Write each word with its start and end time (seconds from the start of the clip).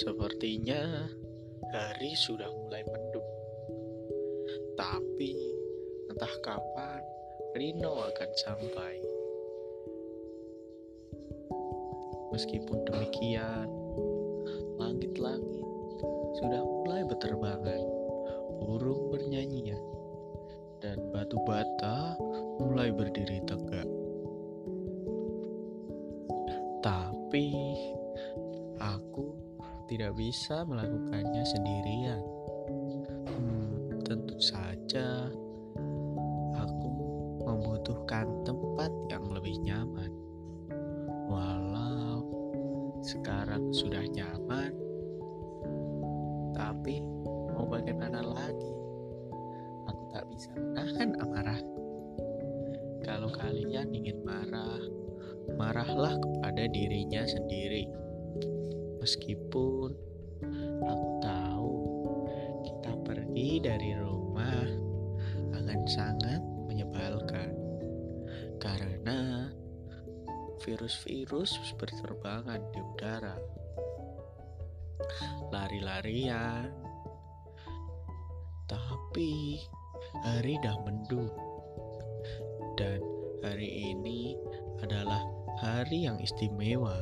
Sepertinya 0.00 1.12
hari 1.76 2.16
sudah 2.16 2.48
mulai 2.48 2.80
mendung. 2.88 3.28
Tapi 4.72 5.36
entah 6.08 6.34
kapan 6.40 7.04
Rino 7.52 8.00
akan 8.08 8.30
sampai. 8.40 8.96
Meskipun 12.32 12.80
demikian, 12.88 13.68
langit-langit 14.80 15.68
sudah 16.40 16.64
mulai 16.64 17.04
berterbangan, 17.04 17.84
burung 18.56 19.12
bernyanyian, 19.12 19.84
dan 20.80 20.96
batu 21.12 21.36
bata 21.44 22.16
mulai 22.56 22.88
berdiri 22.88 23.44
tegak. 23.44 23.79
Tidak 29.90 30.14
bisa 30.14 30.62
melakukannya 30.62 31.42
sendirian. 31.42 32.22
Hmm, 33.26 33.98
tentu 34.06 34.38
saja 34.38 35.26
aku 36.54 36.88
membutuhkan 37.42 38.30
tempat 38.46 38.94
yang 39.10 39.26
lebih 39.34 39.58
nyaman. 39.66 40.14
Walau 41.26 42.22
sekarang 43.02 43.74
sudah 43.74 44.06
nyaman, 44.14 44.70
tapi 46.54 47.02
mau 47.50 47.66
bagaimana 47.66 48.22
lagi? 48.22 48.72
Aku 49.90 50.02
tak 50.14 50.22
bisa 50.30 50.54
menahan 50.54 51.18
amarah. 51.18 51.58
Kalau 53.02 53.34
kalian 53.34 53.90
ingin 53.90 54.22
marah, 54.22 54.78
marahlah 55.58 56.14
kepada 56.14 56.70
dirinya 56.70 57.26
sendiri. 57.26 57.90
Meskipun 59.00 59.88
aku 60.84 61.08
tahu 61.24 61.76
kita 62.68 62.92
pergi 63.00 63.50
dari 63.64 63.96
rumah 63.96 64.68
akan 65.56 65.80
sangat 65.88 66.40
menyebalkan 66.68 67.48
karena 68.60 69.48
virus-virus 70.60 71.56
berterbangan 71.80 72.60
di 72.76 72.80
udara. 72.84 73.36
Lari-larian. 75.48 76.68
Tapi 78.68 79.56
hari 80.20 80.60
dah 80.60 80.76
mendung. 80.84 81.32
Dan 82.76 83.00
hari 83.40 83.96
ini 83.96 84.36
adalah 84.84 85.24
hari 85.64 86.04
yang 86.04 86.20
istimewa 86.20 87.00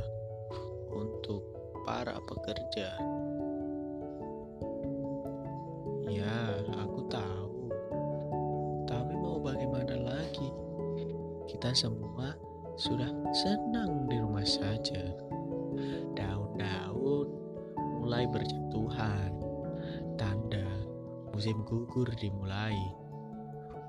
untuk 0.95 1.58
para 1.89 2.21
pekerja. 2.21 3.01
Ya, 6.05 6.61
aku 6.77 7.01
tahu. 7.09 7.73
Tapi 8.85 9.17
mau 9.17 9.41
bagaimana 9.41 9.97
lagi? 9.97 10.53
Kita 11.49 11.73
semua 11.73 12.37
sudah 12.77 13.09
senang 13.33 14.05
di 14.05 14.21
rumah 14.21 14.45
saja. 14.45 15.01
Daun-daun 16.13 17.33
mulai 18.05 18.29
berjatuhan. 18.29 19.33
Tanda 20.21 20.69
musim 21.33 21.65
gugur 21.65 22.13
dimulai. 22.21 22.77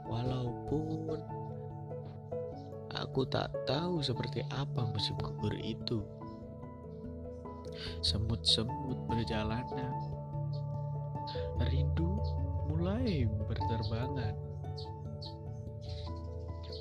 Walaupun 0.08 1.20
aku 2.96 3.28
tak 3.28 3.52
tahu 3.68 4.00
seperti 4.00 4.40
apa 4.56 4.88
musim 4.88 5.20
gugur 5.20 5.52
itu 5.60 6.00
semut-semut 8.02 9.00
berjalanan. 9.08 9.94
Rindu 11.60 12.18
mulai 12.72 13.28
berterbangan. 13.48 14.36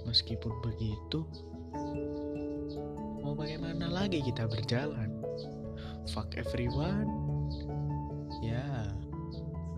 Meskipun 0.08 0.52
begitu, 0.64 1.28
mau 3.20 3.36
bagaimana 3.36 3.92
lagi 3.92 4.24
kita 4.24 4.48
berjalan? 4.48 5.12
Fuck 6.14 6.40
everyone. 6.40 7.10
Ya, 8.40 8.88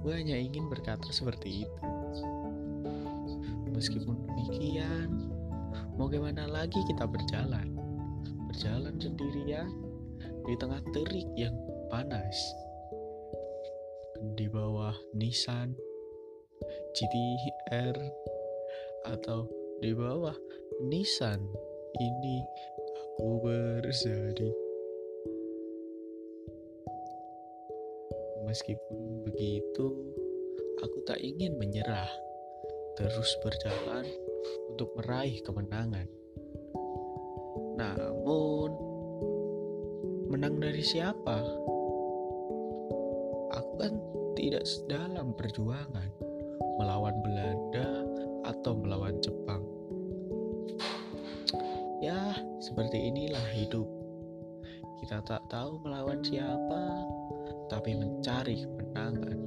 gue 0.04 0.12
hanya 0.14 0.38
ingin 0.38 0.70
berkata 0.70 1.10
seperti 1.10 1.66
itu. 1.66 1.86
Meskipun 3.74 4.28
demikian, 4.28 5.32
mau 5.96 6.06
bagaimana 6.06 6.46
lagi 6.46 6.78
kita 6.86 7.08
berjalan? 7.08 7.74
Berjalan 8.46 9.00
sendirian 9.00 9.89
di 10.46 10.54
tengah 10.56 10.80
terik 10.92 11.28
yang 11.36 11.56
panas. 11.88 12.36
Di 14.36 14.46
bawah 14.48 14.92
Nissan 15.16 15.72
GTR 16.92 17.96
atau 19.08 19.48
di 19.80 19.96
bawah 19.96 20.36
Nissan 20.84 21.40
ini 22.00 22.38
aku 22.92 23.30
bersedih. 23.44 24.56
Meskipun 28.48 29.22
begitu, 29.28 29.86
aku 30.82 30.98
tak 31.06 31.22
ingin 31.22 31.54
menyerah, 31.60 32.10
terus 32.98 33.30
berjalan 33.44 34.08
untuk 34.74 34.90
meraih 34.98 35.38
kemenangan. 35.46 36.08
Namun, 37.78 38.89
menang 40.30 40.62
dari 40.62 40.78
siapa? 40.78 41.42
Aku 43.50 43.72
kan 43.82 43.98
tidak 44.38 44.62
dalam 44.86 45.34
perjuangan 45.34 46.06
melawan 46.78 47.18
Belanda 47.26 48.06
atau 48.46 48.78
melawan 48.78 49.18
Jepang. 49.18 49.66
Ya, 51.98 52.38
seperti 52.62 53.10
inilah 53.10 53.42
hidup. 53.50 53.84
Kita 55.02 55.18
tak 55.26 55.42
tahu 55.50 55.82
melawan 55.82 56.22
siapa, 56.22 57.04
tapi 57.66 57.98
mencari 57.98 58.62
kemenangan. 58.62 59.38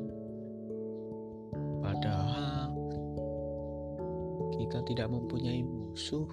Padahal 1.79 2.69
kita 4.59 4.83
tidak 4.83 5.07
mempunyai 5.07 5.63
musuh, 5.63 6.27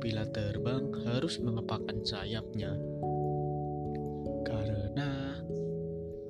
bila 0.00 0.24
terbang 0.32 0.88
harus 1.04 1.36
mengepakkan 1.44 2.00
sayapnya. 2.00 2.72
Karena 4.48 5.36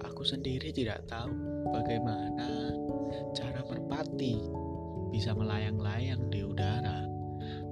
aku 0.02 0.26
sendiri 0.26 0.74
tidak 0.74 1.06
tahu 1.06 1.30
bagaimana 1.70 2.74
cara 3.32 3.62
merpati 3.64 4.36
bisa 5.14 5.32
melayang-layang 5.32 6.28
di 6.28 6.42
udara 6.42 7.06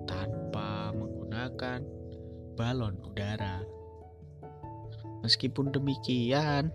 tanpa 0.06 0.94
menggunakan 0.94 1.82
balon 2.54 2.94
udara. 3.02 3.62
Meskipun 5.26 5.74
demikian, 5.74 6.70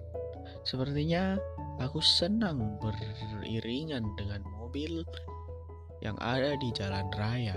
sepertinya 0.68 1.40
aku 1.80 2.04
senang 2.04 2.80
beriringan 2.84 4.04
dengan 4.20 4.44
mobil 4.60 5.04
yang 6.04 6.20
ada 6.20 6.60
di 6.60 6.70
jalan 6.76 7.08
raya, 7.16 7.56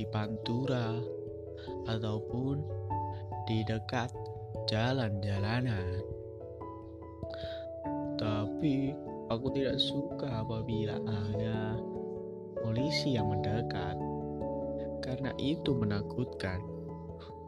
di 0.00 0.08
pantura, 0.08 0.96
ataupun 1.84 2.64
di 3.44 3.60
dekat 3.68 4.08
jalan-jalanan. 4.64 6.00
Tapi 8.16 8.96
aku 9.28 9.46
tidak 9.52 9.76
suka 9.76 10.40
apabila 10.40 10.96
ada 11.04 11.76
polisi 12.64 13.12
yang 13.20 13.28
mendekat, 13.28 14.00
karena 15.04 15.36
itu 15.36 15.76
menakutkan. 15.76 16.64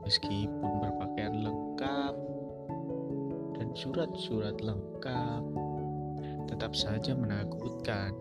Meskipun 0.04 0.72
berpakaian 0.84 1.40
lengkap 1.40 2.14
dan 3.56 3.68
surat-surat 3.72 4.60
lengkap, 4.60 5.40
tetap 6.52 6.76
saja 6.76 7.16
menakutkan. 7.16 8.12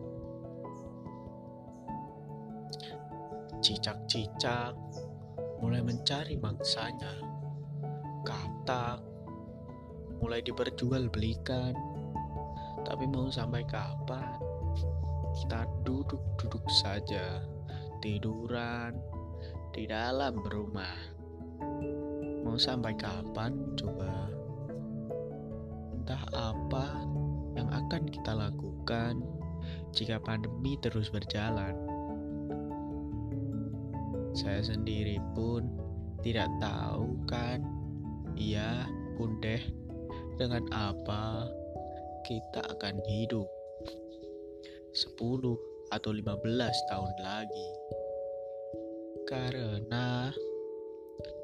Cicak-cicak 3.71 4.75
mulai 5.63 5.79
mencari 5.79 6.35
mangsanya. 6.35 7.23
Katak 8.27 8.99
mulai 10.19 10.43
diperjualbelikan. 10.43 11.71
Tapi 12.83 13.07
mau 13.07 13.31
sampai 13.31 13.63
kapan? 13.63 14.35
Kita 15.31 15.63
duduk-duduk 15.87 16.67
saja, 16.83 17.47
tiduran 18.03 18.91
di 19.71 19.87
dalam 19.87 20.35
rumah. 20.51 20.99
Mau 22.43 22.59
sampai 22.59 22.91
kapan 22.99 23.55
coba? 23.79 24.27
Entah 25.95 26.23
apa 26.35 27.07
yang 27.55 27.71
akan 27.71 28.03
kita 28.11 28.35
lakukan 28.35 29.23
jika 29.95 30.19
pandemi 30.19 30.75
terus 30.83 31.07
berjalan. 31.07 31.90
Saya 34.31 34.63
sendiri 34.63 35.19
pun 35.35 35.67
tidak 36.23 36.47
tahu 36.63 37.19
kan, 37.27 37.59
iya 38.39 38.87
pun 39.19 39.35
deh, 39.43 39.59
dengan 40.39 40.63
apa 40.71 41.51
kita 42.23 42.63
akan 42.77 42.95
hidup 43.09 43.47
10 44.95 45.19
atau 45.91 46.11
15 46.15 46.91
tahun 46.91 47.15
lagi. 47.19 47.69
Karena 49.27 50.31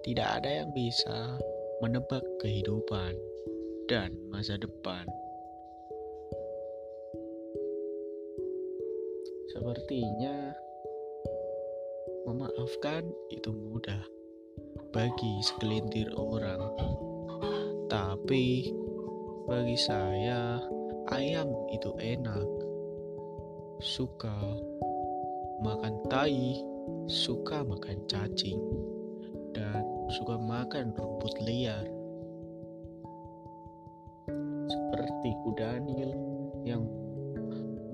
tidak 0.03 0.27
ada 0.39 0.49
yang 0.63 0.69
bisa 0.71 1.35
menebak 1.83 2.23
kehidupan 2.39 3.15
dan 3.91 4.15
masa 4.31 4.55
depan. 4.55 5.07
Sepertinya 9.51 10.66
Memaafkan 12.27 13.07
itu 13.31 13.55
mudah 13.55 14.03
bagi 14.91 15.39
segelintir 15.47 16.11
orang, 16.11 16.59
tapi 17.87 18.67
bagi 19.47 19.79
saya 19.79 20.59
ayam 21.07 21.47
itu 21.71 21.87
enak. 21.95 22.43
Suka 23.79 24.35
makan 25.63 26.03
tai, 26.11 26.59
suka 27.07 27.63
makan 27.63 28.03
cacing, 28.11 28.59
dan 29.55 29.87
suka 30.11 30.35
makan 30.35 30.91
rumput 30.99 31.31
liar. 31.47 31.87
Seperti 34.67 35.31
kudanil 35.47 36.11
yang 36.67 36.83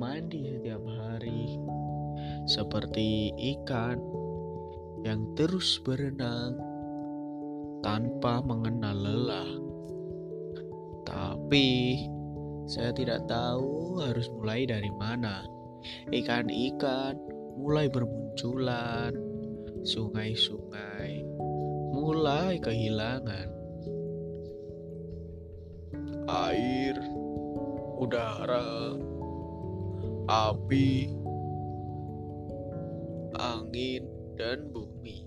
mandi 0.02 0.58
setiap 0.58 0.82
hari, 0.90 1.62
seperti 2.50 3.30
ikan 3.62 4.23
yang 5.04 5.28
terus 5.36 5.80
berenang 5.84 6.56
tanpa 7.84 8.40
mengenal 8.40 8.96
lelah. 8.96 9.52
Tapi 11.04 12.00
saya 12.66 12.96
tidak 12.96 13.28
tahu 13.28 14.00
harus 14.00 14.32
mulai 14.32 14.64
dari 14.64 14.90
mana. 14.96 15.44
Ikan-ikan 16.16 17.20
mulai 17.60 17.92
bermunculan, 17.92 19.12
sungai-sungai 19.84 21.28
mulai 21.94 22.58
kehilangan. 22.58 23.48
Air, 26.26 26.98
udara, 28.00 28.96
api, 30.26 31.14
angin, 33.38 34.04
dan 34.38 34.70
bumi. 34.74 35.26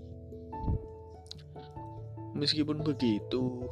Meskipun 2.37 2.85
begitu, 2.85 3.65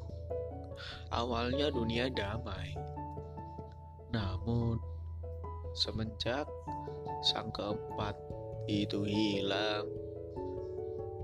awalnya 1.13 1.69
dunia 1.69 2.09
damai. 2.09 2.73
Namun, 4.09 4.81
semenjak 5.77 6.47
sang 7.21 7.51
keempat 7.53 8.15
itu 8.65 9.05
hilang, 9.05 9.85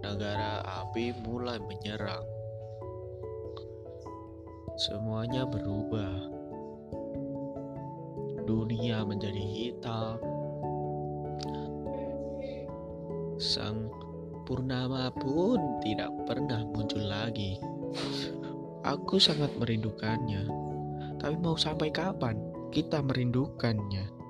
negara 0.05 0.61
api 0.61 1.15
mulai 1.25 1.57
menyerang. 1.65 2.25
Semuanya 4.77 5.45
berubah. 5.45 6.29
Dunia 8.45 9.05
menjadi 9.05 9.39
hitam, 9.39 10.17
sang 13.37 13.89
purnama 14.51 15.07
pun 15.15 15.79
tidak 15.79 16.11
pernah 16.27 16.59
muncul 16.67 17.07
lagi. 17.07 17.55
Aku 18.83 19.15
sangat 19.15 19.55
merindukannya, 19.55 20.43
tapi 21.15 21.39
mau 21.39 21.55
sampai 21.55 21.87
kapan 21.87 22.35
kita 22.67 22.99
merindukannya? 22.99 24.20